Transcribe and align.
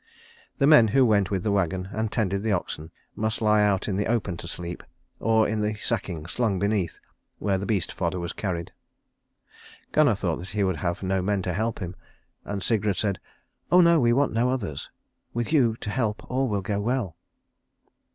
The 0.57 0.65
men 0.65 0.87
who 0.87 1.05
went 1.05 1.29
with 1.29 1.43
the 1.43 1.51
wagon, 1.51 1.87
and 1.93 2.11
tended 2.11 2.41
the 2.41 2.53
oxen, 2.53 2.89
must 3.15 3.39
lie 3.39 3.61
out 3.61 3.87
in 3.87 3.97
the 3.97 4.07
open 4.07 4.35
to 4.37 4.47
sleep, 4.47 4.81
or 5.19 5.47
in 5.47 5.61
the 5.61 5.75
sacking 5.75 6.25
slung 6.25 6.57
beneath 6.57 6.99
where 7.37 7.59
the 7.59 7.67
beast 7.67 7.91
fodder 7.91 8.19
was 8.19 8.33
carried. 8.33 8.71
Gunnar 9.91 10.15
thought 10.15 10.39
that 10.39 10.49
he 10.49 10.63
would 10.63 10.77
have 10.77 11.03
no 11.03 11.21
men 11.21 11.43
to 11.43 11.53
help 11.53 11.77
him, 11.77 11.95
and 12.45 12.63
Sigrid 12.63 12.97
said, 12.97 13.19
"Oh 13.71 13.79
no, 13.79 13.99
we 13.99 14.11
want 14.11 14.33
no 14.33 14.49
others. 14.49 14.89
With 15.35 15.53
you 15.53 15.75
to 15.75 15.91
help 15.91 16.25
all 16.27 16.49
will 16.49 16.63
go 16.63 16.79
well." 16.81 17.15